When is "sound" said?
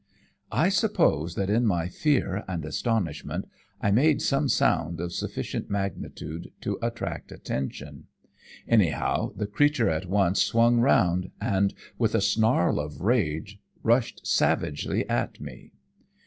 4.49-4.99